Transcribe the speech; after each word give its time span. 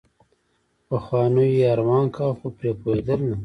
پخوانیو 0.87 1.45
يې 1.57 1.63
ارمان 1.73 2.05
کاوه 2.15 2.33
خو 2.39 2.47
پرې 2.57 2.71
پوهېدل 2.81 3.19
نه. 3.29 3.37